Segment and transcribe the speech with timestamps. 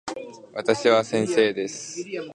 [0.55, 2.03] 私は先生です。